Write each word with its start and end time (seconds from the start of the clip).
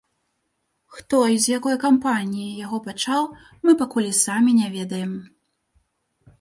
Хто 0.95 1.19
і 1.33 1.37
з 1.43 1.51
якой 1.57 1.77
кампаніі 1.83 2.47
яго 2.65 2.77
пачаў 2.87 3.23
мы 3.67 3.77
пакуль 3.85 4.11
і 4.11 4.17
самі 4.25 4.59
не 4.65 4.75
ведаем. 4.81 5.13